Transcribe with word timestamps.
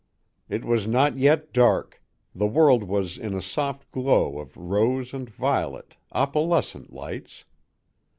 It 0.49 0.65
was 0.65 0.87
not 0.87 1.15
yet 1.15 1.53
dark; 1.53 2.01
the 2.33 2.47
world 2.47 2.85
was 2.85 3.19
in 3.19 3.35
a 3.35 3.39
soft 3.41 3.91
glow 3.91 4.39
of 4.39 4.57
rose 4.57 5.13
and 5.13 5.29
violet, 5.29 5.95
opalescent 6.11 6.91
lights. 6.91 7.45